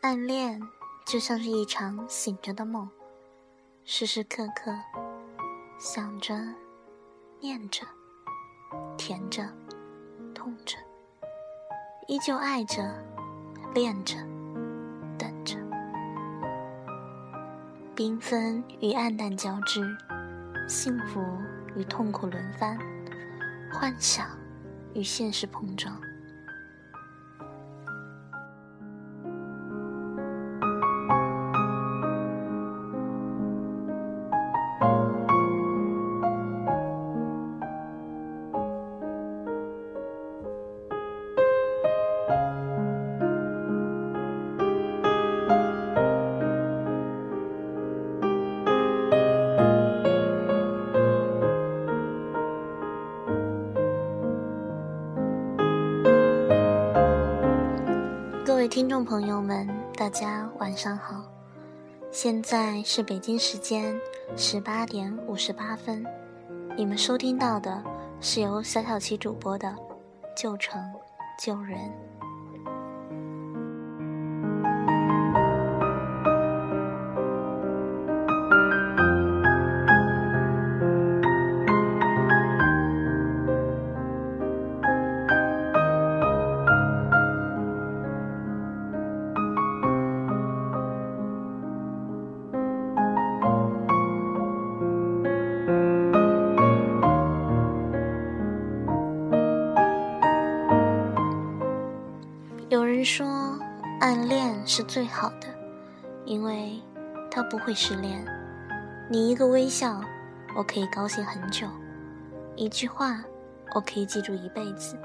[0.00, 0.62] 暗恋
[1.04, 2.88] 就像是一场醒着的梦，
[3.84, 4.72] 时时刻刻
[5.76, 6.36] 想着、
[7.40, 7.84] 念着、
[8.96, 9.52] 甜着、
[10.32, 10.78] 痛着，
[12.06, 12.94] 依旧爱着、
[13.74, 14.16] 恋着、
[15.18, 15.56] 等着，
[17.96, 19.82] 缤纷与暗淡交织，
[20.68, 21.20] 幸福
[21.74, 22.78] 与痛苦轮番，
[23.72, 24.28] 幻想
[24.94, 26.00] 与现实碰撞。
[58.68, 59.66] 听众朋友们，
[59.96, 61.24] 大家晚上好，
[62.10, 63.98] 现在是北京时间
[64.36, 66.04] 十八点五十八分，
[66.76, 67.82] 你们收听到的
[68.20, 69.68] 是由小小七主播的
[70.36, 70.78] 《旧城
[71.42, 71.78] 旧人》。
[104.00, 105.48] 暗恋是最好的，
[106.24, 106.80] 因为
[107.28, 108.24] 它不会失恋。
[109.10, 110.00] 你一个微笑，
[110.56, 111.66] 我可以高兴很久；
[112.54, 113.20] 一句话，
[113.74, 114.96] 我可以记住一辈子。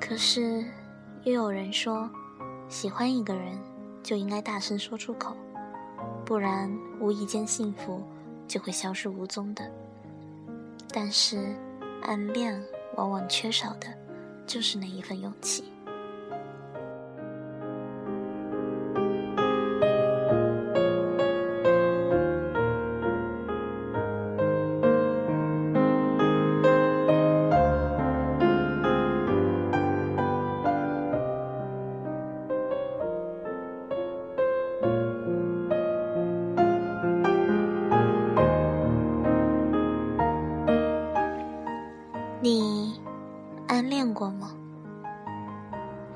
[0.00, 0.64] 可是，
[1.24, 2.08] 又有人说，
[2.68, 3.58] 喜欢一个人
[4.04, 5.36] 就应该大声说出口，
[6.24, 6.70] 不然
[7.00, 8.00] 无意间幸福
[8.46, 9.68] 就会消失无踪的。
[10.92, 11.52] 但是，
[12.02, 12.62] 暗恋
[12.94, 13.88] 往往缺少的
[14.46, 15.64] 就是那一份勇气。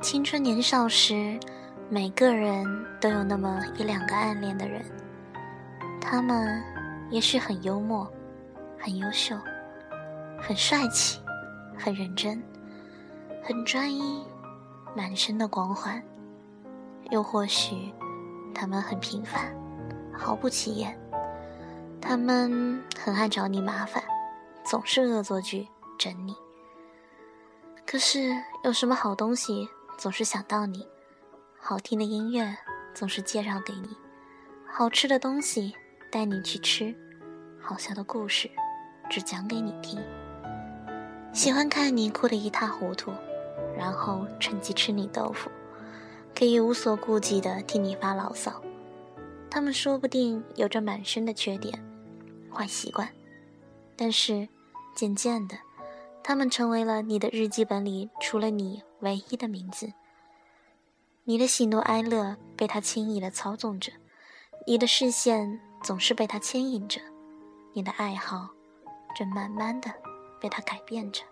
[0.01, 1.39] 青春年少时，
[1.91, 2.65] 每个人
[3.01, 4.85] 都有那么一两个暗恋的人。
[6.01, 6.63] 他们
[7.11, 8.11] 也许很幽默，
[8.79, 9.37] 很优秀，
[10.41, 11.21] 很帅气，
[11.77, 12.41] 很认真，
[13.43, 14.25] 很专一，
[14.97, 16.01] 满身的光环。
[17.11, 17.93] 又或许，
[18.55, 19.53] 他们很平凡，
[20.13, 20.97] 毫不起眼。
[22.01, 24.03] 他们很爱找你麻烦，
[24.65, 25.67] 总是恶作剧
[25.99, 26.37] 整你。
[27.85, 28.33] 可是
[28.63, 29.69] 有什么好东西？
[29.99, 30.87] 总是想到你，
[31.59, 32.57] 好听的音乐
[32.95, 33.97] 总是介绍给你，
[34.65, 35.75] 好吃的东西
[36.09, 36.95] 带你去吃，
[37.61, 38.49] 好笑的故事
[39.11, 40.01] 只讲给你听。
[41.33, 43.13] 喜欢看你哭得一塌糊涂，
[43.77, 45.51] 然后趁机吃你豆腐，
[46.33, 48.63] 可以无所顾忌地听你发牢骚。
[49.51, 51.77] 他们说不定有着满身的缺点、
[52.55, 53.09] 坏习惯，
[53.97, 54.49] 但是
[54.95, 55.59] 渐渐的，
[56.29, 58.83] 他们成为了你的日记本里除了你。
[59.01, 59.91] 唯一的名字，
[61.25, 63.91] 你的喜怒哀乐被他轻易的操纵着，
[64.67, 67.01] 你的视线总是被他牵引着，
[67.73, 68.51] 你的爱好
[69.17, 69.91] 正慢慢的
[70.39, 71.23] 被他改变着。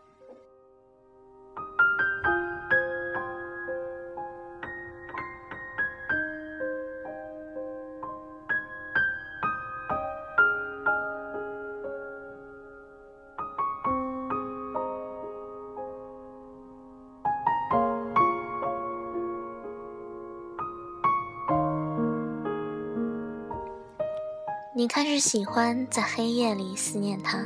[24.78, 27.42] 你开始喜欢在黑夜里思念他，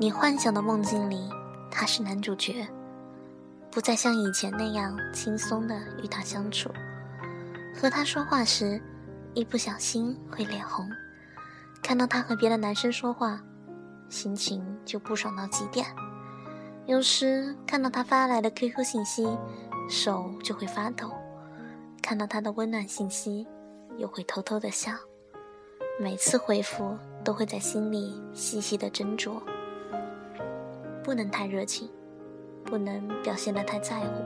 [0.00, 1.30] 你幻想的梦境里
[1.70, 2.66] 他是男主角，
[3.70, 6.68] 不再像以前那样轻松的与他相处。
[7.72, 8.82] 和他说话时，
[9.34, 10.84] 一不小心会脸红；
[11.80, 13.40] 看到他和别的男生说话，
[14.08, 15.86] 心情就不爽到极点。
[16.86, 19.38] 有时看到他发来的 QQ 信息，
[19.88, 21.06] 手就会发抖；
[22.02, 23.46] 看到他的温暖信息，
[23.96, 24.90] 又会偷偷的笑。
[26.00, 29.40] 每次回复都会在心里细细的斟酌，
[31.04, 31.88] 不能太热情，
[32.64, 34.24] 不能表现的太在乎，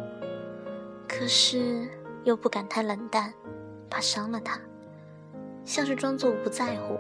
[1.08, 1.86] 可是
[2.24, 3.34] 又不敢太冷淡，
[3.90, 4.58] 怕伤了他，
[5.64, 6.96] 像是装作不在乎，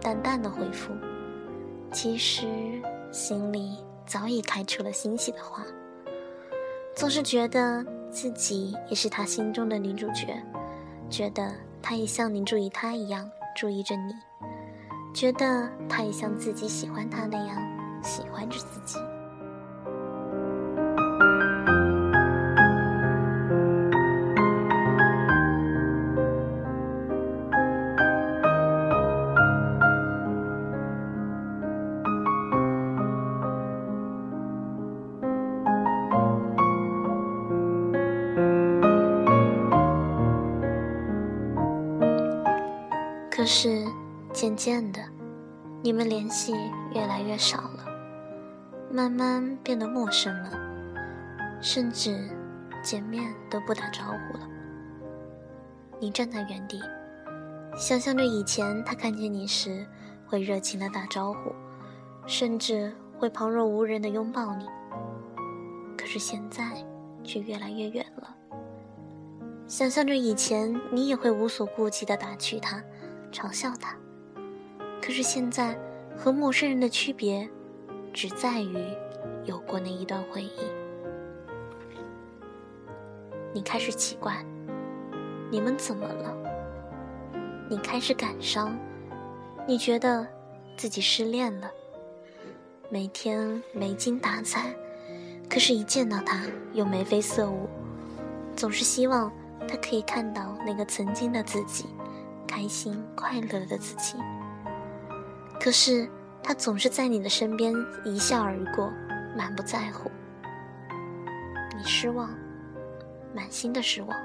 [0.00, 0.92] 淡淡的回复，
[1.92, 2.46] 其实
[3.12, 5.64] 心里早已开出了欣喜的花。
[6.94, 10.42] 总是觉得自己也是他心中的女主角，
[11.08, 14.14] 觉得他也像你注意他一样注意着你，
[15.12, 17.60] 觉得他也像自己喜欢他那样
[18.04, 19.00] 喜欢着自己。
[43.50, 43.82] 是，
[44.30, 45.00] 渐渐的，
[45.82, 46.52] 你们联系
[46.92, 47.86] 越来越少了，
[48.92, 50.50] 慢慢变得陌生了，
[51.58, 52.28] 甚至
[52.82, 54.46] 见面都不打招呼了。
[55.98, 56.78] 你站在原地，
[57.74, 59.86] 想象着以前他看见你时
[60.26, 61.50] 会热情的打招呼，
[62.26, 64.66] 甚至会旁若无人的拥抱你。
[65.96, 66.84] 可是现在，
[67.24, 68.36] 却越来越远了。
[69.66, 72.84] 想象着以前你也会无所顾忌的打趣他。
[73.32, 73.96] 嘲笑他，
[75.00, 75.78] 可是现在
[76.16, 77.48] 和陌生人的区别，
[78.12, 78.76] 只在于
[79.44, 80.60] 有过那一段回忆。
[83.52, 84.44] 你开始奇怪，
[85.50, 86.36] 你们怎么了？
[87.68, 88.76] 你开始感伤，
[89.66, 90.26] 你觉得
[90.76, 91.70] 自己失恋了。
[92.90, 94.74] 每天没精打采，
[95.48, 96.42] 可是，一见到他
[96.72, 97.68] 又眉飞色舞，
[98.56, 99.30] 总是希望
[99.68, 101.84] 他可以看到那个曾经的自己。
[102.48, 104.16] 开心快乐的自己，
[105.60, 106.10] 可是
[106.42, 107.72] 他总是在你的身边
[108.04, 108.90] 一笑而过，
[109.36, 110.10] 满不在乎。
[111.76, 112.30] 你失望，
[113.32, 114.18] 满心的失望。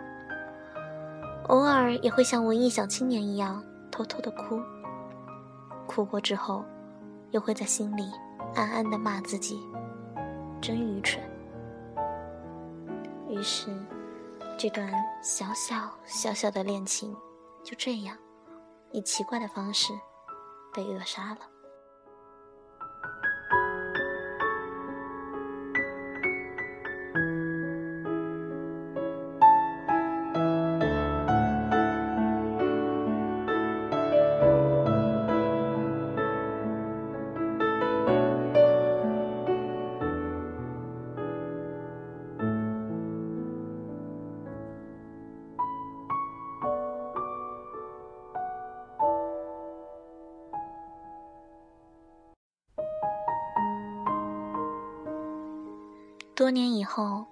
[1.50, 3.62] 偶尔也会像文艺小青年一样
[3.92, 4.60] 偷偷的哭，
[5.86, 6.64] 哭过之后，
[7.32, 8.10] 又会在心里
[8.56, 9.60] 暗暗的骂自己，
[10.62, 11.22] 真愚蠢。
[13.30, 13.68] 于是，
[14.58, 14.90] 这段
[15.22, 17.14] 小小小小的恋情。
[17.64, 18.18] 就这样，
[18.92, 19.94] 以奇怪的方式
[20.74, 21.53] 被扼杀了。
[56.36, 57.28] 多年以后，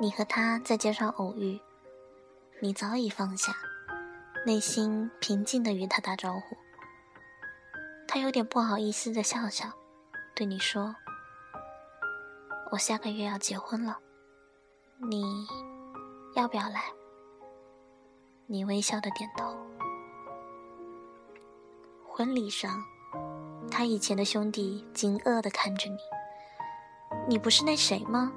[0.00, 1.60] 你和他在街上偶遇，
[2.62, 3.54] 你早已放下，
[4.46, 6.56] 内心平静的与他打招呼。
[8.08, 9.70] 他有点不好意思的笑笑，
[10.34, 10.96] 对你说
[12.72, 13.98] ：“我下个月要结婚了，
[15.10, 15.46] 你
[16.34, 16.84] 要不要来？”
[18.48, 19.54] 你微笑的点头。
[22.08, 22.82] 婚礼上，
[23.70, 25.98] 他以前的兄弟惊愕的看着你。
[27.28, 28.32] 你不是那谁吗？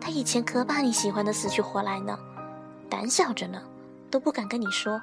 [0.00, 2.18] 他以前可把你喜欢的死去活来呢，
[2.90, 3.62] 胆小着呢，
[4.10, 5.00] 都不敢跟你说。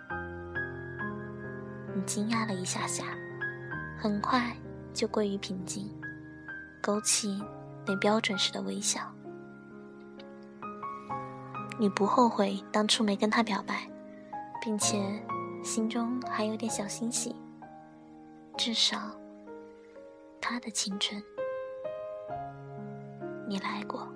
[1.95, 3.05] 你惊讶了一下下，
[3.97, 4.55] 很快
[4.93, 5.89] 就归于平静，
[6.81, 7.41] 勾起
[7.85, 9.01] 那标准时的微笑。
[11.79, 13.89] 你不后悔当初没跟他表白，
[14.61, 15.01] 并且
[15.63, 17.33] 心中还有点小欣喜，
[18.57, 18.97] 至少
[20.41, 21.23] 他的青春。
[23.49, 24.07] 你来过。